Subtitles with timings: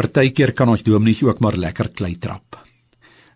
[0.00, 2.56] Partykeer kan ons dominees ook maar lekker klei trap.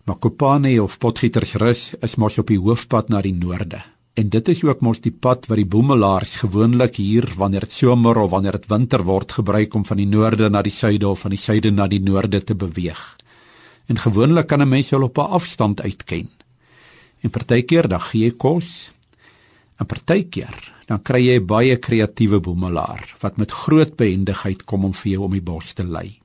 [0.09, 3.83] Makopane of Potgietersrus is mos op die hoofpad na die noorde.
[4.17, 8.23] En dit is ook mos die pad wat die boemelaars gewoonlik hier wanneer dit somer
[8.23, 11.37] of wanneer dit winter word gebruik om van die noorde na die suide of van
[11.37, 13.03] die suide na die noorde te beweeg.
[13.93, 16.31] En gewoonlik kan 'n mens wel op 'n afstand uitken.
[17.21, 18.91] En partykeer dan gee jy kos.
[19.77, 25.13] En partykeer dan kry jy baie kreatiewe boemelaar wat met groot behendigheid kom om vir
[25.13, 26.24] jou om die bos te lei.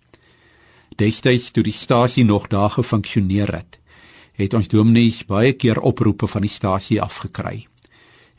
[1.00, 3.78] Destyds toe die stasie nog daar gefunksioneer het,
[4.36, 7.68] het ons dominees baie keer oproepe van die stasie afgekry.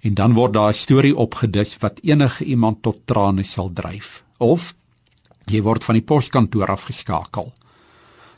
[0.05, 4.25] En dan word daar 'n storie opgedis wat enige iemand tot trane sal dryf.
[4.39, 4.75] Of
[5.47, 7.53] jy word van die poskantoor afgeskakel.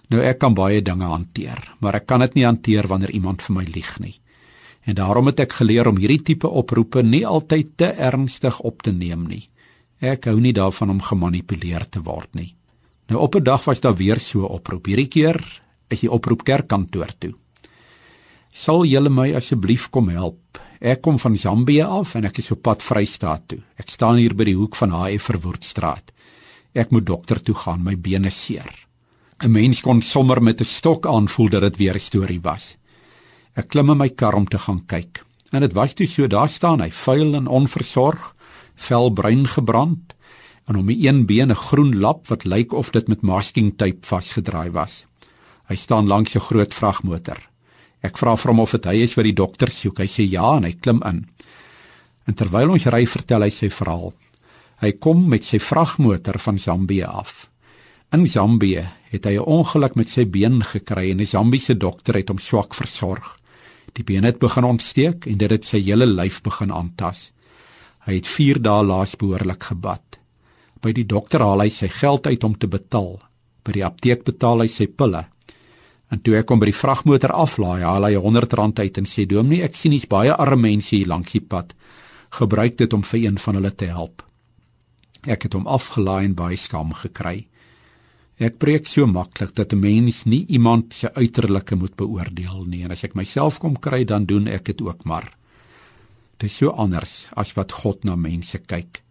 [0.08, 3.54] Nou ek kan baie dinge hanteer, maar ek kan dit nie hanteer wanneer iemand vir
[3.54, 4.20] my lieg nie.
[4.84, 8.92] En daarom het ek geleer om hierdie tipe oproepe nie altyd te ernstig op te
[8.92, 9.48] neem nie.
[10.00, 12.54] Ek hou nie daarvan om gemanipuleer te word nie.
[13.06, 14.86] Nou op 'n dag was daar weer so 'n oproep.
[14.86, 17.34] Hierdie keer is die oproep kerkkantoor toe.
[18.50, 20.58] Sal julle my asseblief kom help?
[20.80, 23.58] Ek kom van Zambië af en ek is op pad Vrystaat toe.
[23.76, 26.12] Ek staan hier by die hoek van HF Verwoerdstraat.
[26.74, 28.86] Ek moet dokter toe gaan, my bene seer.
[29.42, 32.76] 'n Mens kon sommer met 'n stok aanvoel dat dit weer 'n storie was.
[33.56, 35.24] Ek klim in my kar om te gaan kyk.
[35.52, 38.34] En dit was toe so, daar staan hy, vuil en onversorg,
[38.74, 40.14] vel bruin gebrand
[40.66, 44.06] en om die een been 'n groen lap wat lyk of dit met masking tape
[44.06, 45.06] vasgedraai was.
[45.68, 47.38] Hy staan langs 'n groot vragmotor.
[48.02, 49.98] Ek vra vir hom of dit hy is wat die dokter soek.
[49.98, 51.26] Hy sê ja en hy klim in.
[52.26, 54.12] En terwyl ons ry, vertel hy sy verhaal.
[54.82, 57.48] Hy kom met sy vragmotor van Zambië af.
[58.12, 62.28] In Zambië het hy 'n ongeluk met sy been gekry en 'n Zambiese dokter het
[62.28, 63.38] hom swak versorg.
[63.92, 67.30] Die been het begin ontsteek en dit het sy hele lyf begin aantas.
[68.06, 70.21] Hy het 4 dae laas behoorlik gebad.
[70.82, 73.20] By die dokter haal hy sy geld uit om te betaal.
[73.62, 75.22] By die apteek betaal hy sy pille.
[76.12, 79.24] En toe ek hom by die vragmotor aflaai, haal hy 100 rand uit en sê:
[79.26, 81.72] "Dominee, ek sien hier's baie arme mense hier langs die pad.
[82.30, 84.22] Gebruik dit om vir een van hulle te help."
[85.22, 87.46] Ek het hom afgelaai en baie skam gekry.
[88.42, 92.90] Ek preek so maklik dat 'n mens nie iemand se uiterlike moet beoordeel nie en
[92.90, 95.36] as ek myself kom kry, dan doen ek dit ook maar.
[96.38, 99.02] Dit is so anders as wat God na mense kyk.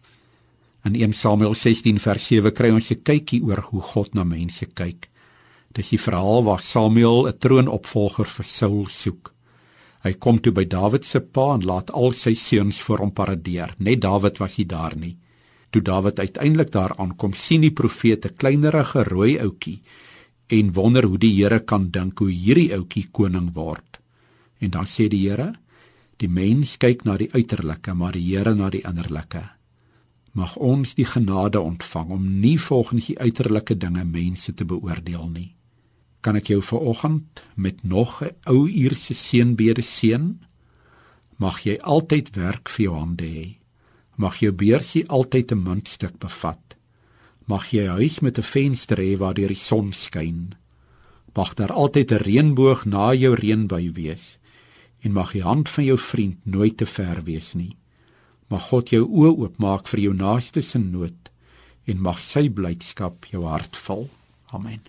[0.82, 4.66] In 1 Samuel 16 vers 7 kry ons 'n kykie oor hoe God na mense
[4.66, 5.06] kyk.
[5.70, 9.32] Dis die verhaal waar Samuel 'n troonopvolger vir Saul soek.
[10.02, 13.74] Hy kom toe by Dawid se pa en laat al sy seuns voor hom paradeer.
[13.78, 15.16] Net Dawid was nie daar nie.
[15.70, 19.80] Toe Dawid uiteindelik daar aankom, sien die profete 'n kleinerige rooi ouetjie
[20.48, 24.00] en wonder hoe die Here kan dink hoe hierdie ouetjie koning word.
[24.58, 25.52] En dan sê die Here:
[26.16, 29.61] "Die mens kyk na die uiterlike, maar die Here na die innerlike."
[30.32, 35.50] Mag ons die genade ontvang om nie volgens die uiterlike dinge mense te beoordeel nie
[36.22, 40.38] kan ek jou vanoggend met nog 'n ou uierse seënbede seën.
[41.36, 43.58] Mag jy altyd werk vir jou hande hê.
[44.16, 46.76] Mag jou beursie altyd 'n muntstuk bevat.
[47.46, 50.54] Mag jy 'n huis met 'n venster hê waar die son skyn.
[51.34, 54.38] Mag daar altyd 'n reënboog na jou reënbui wees.
[55.00, 57.76] En mag die hand van jou vriend nooit te ver wees nie.
[58.52, 61.30] Mag God jou oë oopmaak vir jou naaste se nood
[61.88, 64.10] en mag sy blydskap jou hart vul.
[64.52, 64.82] Amen.